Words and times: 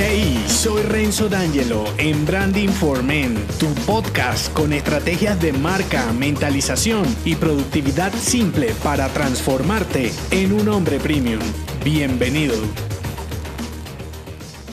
Hey, 0.00 0.44
soy 0.46 0.82
Renzo 0.82 1.28
D'Angelo 1.28 1.84
en 1.98 2.24
Branding 2.24 2.68
for 2.68 3.02
Men, 3.02 3.34
tu 3.58 3.66
podcast 3.84 4.52
con 4.52 4.72
estrategias 4.72 5.40
de 5.40 5.52
marca, 5.52 6.12
mentalización 6.12 7.04
y 7.24 7.34
productividad 7.34 8.12
simple 8.12 8.72
para 8.84 9.08
transformarte 9.08 10.12
en 10.30 10.52
un 10.52 10.68
hombre 10.68 11.00
premium. 11.00 11.40
Bienvenido. 11.84 12.54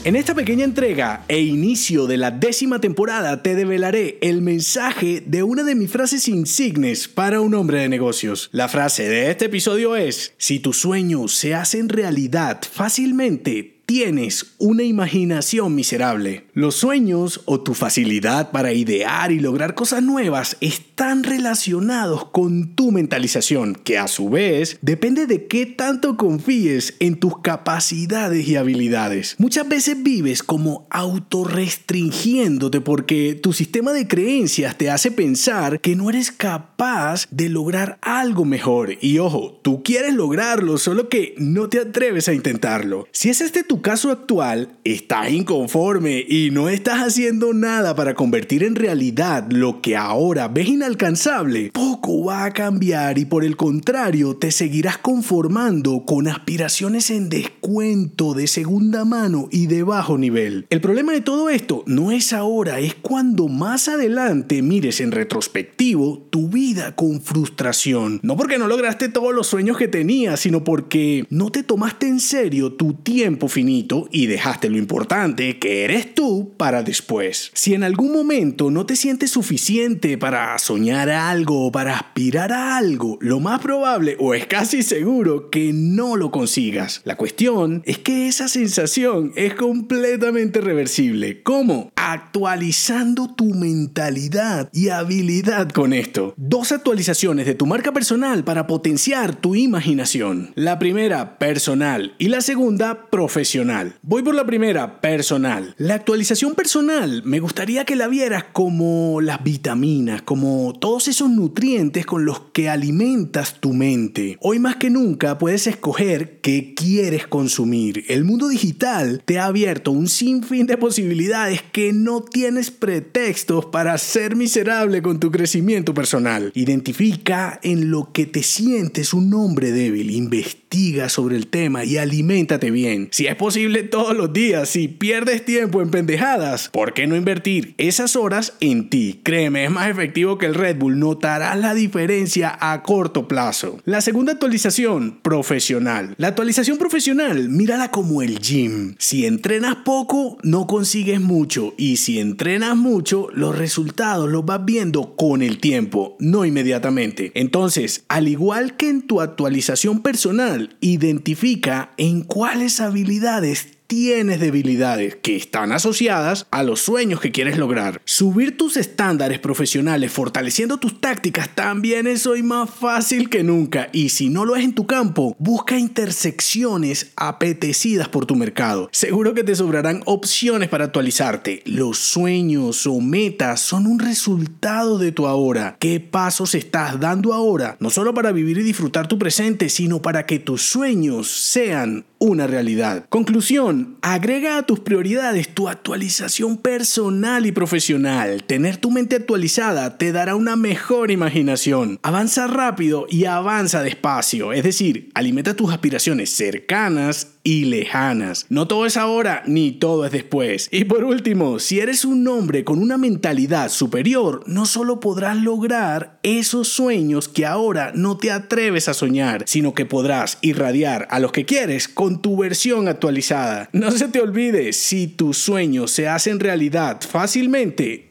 En 0.04 0.14
esta 0.14 0.32
pequeña 0.32 0.64
entrega 0.64 1.24
e 1.26 1.40
inicio 1.40 2.06
de 2.06 2.18
la 2.18 2.30
décima 2.30 2.80
temporada 2.80 3.42
te 3.42 3.56
develaré 3.56 4.18
el 4.20 4.42
mensaje 4.42 5.24
de 5.26 5.42
una 5.42 5.64
de 5.64 5.74
mis 5.74 5.90
frases 5.90 6.28
insignes 6.28 7.08
para 7.08 7.40
un 7.40 7.54
hombre 7.54 7.80
de 7.80 7.88
negocios. 7.88 8.48
La 8.52 8.68
frase 8.68 9.08
de 9.08 9.32
este 9.32 9.46
episodio 9.46 9.96
es, 9.96 10.34
si 10.38 10.60
tus 10.60 10.78
sueños 10.78 11.34
se 11.34 11.56
hacen 11.56 11.88
realidad 11.88 12.60
fácilmente, 12.70 13.75
tienes 13.86 14.54
una 14.58 14.82
imaginación 14.82 15.74
miserable. 15.74 16.46
Los 16.52 16.74
sueños 16.74 17.42
o 17.44 17.60
tu 17.60 17.72
facilidad 17.74 18.50
para 18.50 18.72
idear 18.72 19.30
y 19.30 19.38
lograr 19.38 19.74
cosas 19.74 20.02
nuevas 20.02 20.56
están 20.60 21.22
relacionados 21.22 22.26
con 22.26 22.74
tu 22.74 22.90
mentalización, 22.90 23.76
que 23.76 23.96
a 23.96 24.08
su 24.08 24.28
vez 24.28 24.78
depende 24.82 25.26
de 25.26 25.46
qué 25.46 25.66
tanto 25.66 26.16
confíes 26.16 26.94
en 26.98 27.16
tus 27.16 27.38
capacidades 27.38 28.48
y 28.48 28.56
habilidades. 28.56 29.36
Muchas 29.38 29.68
veces 29.68 30.02
vives 30.02 30.42
como 30.42 30.88
autorrestringiéndote 30.90 32.80
porque 32.80 33.38
tu 33.40 33.52
sistema 33.52 33.92
de 33.92 34.08
creencias 34.08 34.76
te 34.76 34.90
hace 34.90 35.12
pensar 35.12 35.80
que 35.80 35.94
no 35.94 36.10
eres 36.10 36.32
capaz 36.32 37.28
de 37.30 37.48
lograr 37.48 37.98
algo 38.02 38.44
mejor. 38.44 38.98
Y 39.00 39.18
ojo, 39.18 39.60
tú 39.62 39.84
quieres 39.84 40.14
lograrlo, 40.14 40.76
solo 40.78 41.08
que 41.08 41.34
no 41.38 41.68
te 41.68 41.78
atreves 41.78 42.28
a 42.28 42.34
intentarlo. 42.34 43.06
Si 43.12 43.28
es 43.30 43.40
este 43.40 43.62
tu 43.62 43.75
caso 43.82 44.10
actual, 44.10 44.78
estás 44.84 45.30
inconforme 45.30 46.24
y 46.26 46.50
no 46.50 46.68
estás 46.68 47.00
haciendo 47.00 47.52
nada 47.52 47.94
para 47.94 48.14
convertir 48.14 48.64
en 48.64 48.74
realidad 48.74 49.46
lo 49.50 49.82
que 49.82 49.96
ahora 49.96 50.48
ves 50.48 50.68
inalcanzable, 50.68 51.70
poco 51.72 52.24
va 52.24 52.44
a 52.44 52.52
cambiar 52.52 53.18
y 53.18 53.24
por 53.24 53.44
el 53.44 53.56
contrario 53.56 54.36
te 54.36 54.50
seguirás 54.50 54.98
conformando 54.98 56.04
con 56.06 56.28
aspiraciones 56.28 57.10
en 57.10 57.28
descuento 57.28 58.34
de 58.34 58.46
segunda 58.46 59.04
mano 59.04 59.48
y 59.50 59.66
de 59.66 59.82
bajo 59.82 60.16
nivel. 60.16 60.66
El 60.70 60.80
problema 60.80 61.12
de 61.12 61.20
todo 61.20 61.50
esto 61.50 61.82
no 61.86 62.10
es 62.10 62.32
ahora, 62.32 62.80
es 62.80 62.94
cuando 62.94 63.48
más 63.48 63.88
adelante 63.88 64.62
mires 64.62 65.00
en 65.00 65.12
retrospectivo 65.12 66.26
tu 66.30 66.48
vida 66.48 66.96
con 66.96 67.20
frustración. 67.20 68.20
No 68.22 68.36
porque 68.36 68.58
no 68.58 68.68
lograste 68.68 69.08
todos 69.08 69.34
los 69.34 69.46
sueños 69.46 69.76
que 69.76 69.88
tenías, 69.88 70.40
sino 70.40 70.64
porque 70.64 71.26
no 71.30 71.50
te 71.50 71.62
tomaste 71.62 72.08
en 72.08 72.20
serio 72.20 72.72
tu 72.72 72.94
tiempo 72.94 73.48
final 73.48 73.65
y 73.68 74.26
dejaste 74.26 74.70
lo 74.70 74.78
importante, 74.78 75.58
que 75.58 75.84
eres 75.84 76.14
tú, 76.14 76.54
para 76.56 76.82
después. 76.82 77.50
Si 77.52 77.74
en 77.74 77.82
algún 77.82 78.12
momento 78.12 78.70
no 78.70 78.86
te 78.86 78.94
sientes 78.94 79.32
suficiente 79.32 80.18
para 80.18 80.56
soñar 80.58 81.10
algo 81.10 81.66
o 81.66 81.72
para 81.72 81.96
aspirar 81.96 82.52
a 82.52 82.76
algo, 82.76 83.18
lo 83.20 83.40
más 83.40 83.60
probable 83.60 84.16
o 84.20 84.34
es 84.34 84.46
casi 84.46 84.82
seguro 84.82 85.50
que 85.50 85.72
no 85.72 86.16
lo 86.16 86.30
consigas. 86.30 87.00
La 87.04 87.16
cuestión 87.16 87.82
es 87.86 87.98
que 87.98 88.28
esa 88.28 88.48
sensación 88.48 89.32
es 89.34 89.54
completamente 89.54 90.60
reversible. 90.60 91.42
¿Cómo? 91.42 91.90
Actualizando 91.96 93.34
tu 93.34 93.54
mentalidad 93.54 94.70
y 94.72 94.90
habilidad 94.90 95.70
con 95.70 95.92
esto. 95.92 96.34
Dos 96.36 96.70
actualizaciones 96.70 97.46
de 97.46 97.54
tu 97.54 97.66
marca 97.66 97.92
personal 97.92 98.44
para 98.44 98.66
potenciar 98.66 99.34
tu 99.34 99.54
imaginación. 99.56 100.52
La 100.54 100.78
primera, 100.78 101.38
personal, 101.38 102.14
y 102.18 102.28
la 102.28 102.40
segunda, 102.40 103.10
profesional. 103.10 103.55
Voy 104.02 104.22
por 104.22 104.34
la 104.34 104.44
primera, 104.44 105.00
personal. 105.00 105.74
La 105.78 105.94
actualización 105.94 106.54
personal 106.54 107.22
me 107.24 107.40
gustaría 107.40 107.86
que 107.86 107.96
la 107.96 108.06
vieras 108.06 108.44
como 108.52 109.20
las 109.22 109.42
vitaminas, 109.42 110.20
como 110.20 110.74
todos 110.78 111.08
esos 111.08 111.30
nutrientes 111.30 112.04
con 112.04 112.26
los 112.26 112.40
que 112.52 112.68
alimentas 112.68 113.60
tu 113.60 113.72
mente. 113.72 114.36
Hoy 114.40 114.58
más 114.58 114.76
que 114.76 114.90
nunca 114.90 115.38
puedes 115.38 115.66
escoger 115.66 116.40
qué 116.42 116.74
quieres 116.74 117.26
consumir. 117.26 118.04
El 118.08 118.24
mundo 118.24 118.48
digital 118.48 119.22
te 119.24 119.38
ha 119.38 119.46
abierto 119.46 119.90
un 119.90 120.08
sinfín 120.08 120.66
de 120.66 120.76
posibilidades 120.76 121.62
que 121.62 121.94
no 121.94 122.20
tienes 122.22 122.70
pretextos 122.70 123.66
para 123.66 123.96
ser 123.96 124.36
miserable 124.36 125.00
con 125.00 125.18
tu 125.18 125.30
crecimiento 125.30 125.94
personal. 125.94 126.52
Identifica 126.54 127.58
en 127.62 127.90
lo 127.90 128.12
que 128.12 128.26
te 128.26 128.42
sientes 128.42 129.14
un 129.14 129.32
hombre 129.32 129.72
débil, 129.72 130.10
investiga 130.10 130.65
sobre 131.08 131.36
el 131.36 131.46
tema 131.46 131.84
y 131.84 131.96
aliméntate 131.96 132.70
bien. 132.70 133.08
Si 133.10 133.26
es 133.26 133.34
posible 133.34 133.82
todos 133.82 134.14
los 134.14 134.32
días. 134.32 134.68
Si 134.68 134.88
pierdes 134.88 135.44
tiempo 135.44 135.80
en 135.80 135.90
pendejadas, 135.90 136.68
¿por 136.68 136.92
qué 136.92 137.06
no 137.06 137.16
invertir 137.16 137.74
esas 137.78 138.14
horas 138.14 138.52
en 138.60 138.90
ti? 138.90 139.20
Créeme, 139.22 139.64
es 139.64 139.70
más 139.70 139.88
efectivo 139.88 140.36
que 140.36 140.46
el 140.46 140.54
Red 140.54 140.76
Bull. 140.76 140.98
Notarás 140.98 141.58
la 141.58 141.72
diferencia 141.72 142.56
a 142.60 142.82
corto 142.82 143.26
plazo. 143.26 143.78
La 143.84 144.02
segunda 144.02 144.32
actualización, 144.32 145.18
profesional. 145.22 146.14
La 146.18 146.28
actualización 146.28 146.76
profesional, 146.76 147.48
mírala 147.48 147.90
como 147.90 148.20
el 148.20 148.38
gym. 148.38 148.94
Si 148.98 149.24
entrenas 149.24 149.76
poco, 149.84 150.36
no 150.42 150.66
consigues 150.66 151.20
mucho. 151.20 151.72
Y 151.78 151.96
si 151.96 152.18
entrenas 152.18 152.76
mucho, 152.76 153.28
los 153.32 153.56
resultados 153.56 154.28
los 154.28 154.44
vas 154.44 154.64
viendo 154.64 155.16
con 155.16 155.42
el 155.42 155.58
tiempo, 155.58 156.16
no 156.20 156.44
inmediatamente. 156.44 157.32
Entonces, 157.34 158.04
al 158.08 158.28
igual 158.28 158.76
que 158.76 158.90
en 158.90 159.02
tu 159.02 159.20
actualización 159.20 160.02
personal, 160.02 160.65
identifica 160.80 161.92
en 161.96 162.22
cuáles 162.22 162.80
habilidades 162.80 163.75
tienes 163.86 164.40
debilidades 164.40 165.16
que 165.16 165.36
están 165.36 165.72
asociadas 165.72 166.46
a 166.50 166.62
los 166.62 166.80
sueños 166.80 167.20
que 167.20 167.32
quieres 167.32 167.58
lograr. 167.58 168.00
Subir 168.04 168.56
tus 168.56 168.76
estándares 168.76 169.38
profesionales 169.38 170.12
fortaleciendo 170.12 170.78
tus 170.78 171.00
tácticas 171.00 171.54
también 171.54 172.06
es 172.06 172.26
hoy 172.26 172.42
más 172.42 172.70
fácil 172.70 173.30
que 173.30 173.42
nunca 173.42 173.88
y 173.92 174.10
si 174.10 174.28
no 174.28 174.44
lo 174.44 174.56
es 174.56 174.64
en 174.64 174.74
tu 174.74 174.86
campo, 174.86 175.36
busca 175.38 175.78
intersecciones 175.78 177.12
apetecidas 177.16 178.08
por 178.08 178.26
tu 178.26 178.36
mercado. 178.36 178.88
Seguro 178.92 179.34
que 179.34 179.44
te 179.44 179.54
sobrarán 179.54 180.02
opciones 180.06 180.68
para 180.68 180.86
actualizarte. 180.86 181.62
Los 181.64 181.98
sueños 181.98 182.86
o 182.86 183.00
metas 183.00 183.60
son 183.60 183.86
un 183.86 183.98
resultado 183.98 184.98
de 184.98 185.12
tu 185.12 185.26
ahora. 185.26 185.76
¿Qué 185.78 186.00
pasos 186.00 186.54
estás 186.54 186.98
dando 187.00 187.32
ahora? 187.32 187.76
No 187.80 187.90
solo 187.90 188.14
para 188.14 188.32
vivir 188.32 188.58
y 188.58 188.62
disfrutar 188.62 189.08
tu 189.08 189.18
presente, 189.18 189.68
sino 189.68 190.02
para 190.02 190.26
que 190.26 190.38
tus 190.38 190.62
sueños 190.62 191.30
sean 191.30 192.04
una 192.26 192.46
realidad. 192.46 193.06
Conclusión, 193.08 193.98
agrega 194.02 194.58
a 194.58 194.62
tus 194.64 194.80
prioridades 194.80 195.48
tu 195.54 195.68
actualización 195.68 196.56
personal 196.56 197.46
y 197.46 197.52
profesional. 197.52 198.44
Tener 198.44 198.76
tu 198.76 198.90
mente 198.90 199.16
actualizada 199.16 199.98
te 199.98 200.12
dará 200.12 200.34
una 200.34 200.56
mejor 200.56 201.10
imaginación. 201.10 201.98
Avanza 202.02 202.46
rápido 202.46 203.06
y 203.08 203.24
avanza 203.26 203.82
despacio, 203.82 204.52
es 204.52 204.64
decir, 204.64 205.10
alimenta 205.14 205.54
tus 205.54 205.72
aspiraciones 205.72 206.30
cercanas 206.30 207.35
y 207.46 207.66
lejanas. 207.66 208.44
No 208.48 208.66
todo 208.66 208.86
es 208.86 208.96
ahora 208.96 209.44
ni 209.46 209.70
todo 209.70 210.04
es 210.04 210.10
después. 210.10 210.68
Y 210.72 210.84
por 210.84 211.04
último, 211.04 211.60
si 211.60 211.78
eres 211.78 212.04
un 212.04 212.26
hombre 212.26 212.64
con 212.64 212.80
una 212.80 212.98
mentalidad 212.98 213.68
superior, 213.68 214.42
no 214.48 214.66
solo 214.66 214.98
podrás 214.98 215.36
lograr 215.36 216.18
esos 216.24 216.66
sueños 216.66 217.28
que 217.28 217.46
ahora 217.46 217.92
no 217.94 218.16
te 218.16 218.32
atreves 218.32 218.88
a 218.88 218.94
soñar, 218.94 219.44
sino 219.46 219.74
que 219.74 219.86
podrás 219.86 220.38
irradiar 220.42 221.06
a 221.08 221.20
los 221.20 221.30
que 221.30 221.44
quieres 221.44 221.86
con 221.86 222.20
tu 222.20 222.36
versión 222.36 222.88
actualizada. 222.88 223.70
No 223.72 223.92
se 223.92 224.08
te 224.08 224.20
olvide, 224.20 224.72
si 224.72 225.06
tus 225.06 225.38
sueños 225.38 225.92
se 225.92 226.08
hacen 226.08 226.40
realidad 226.40 227.00
fácilmente, 227.00 228.10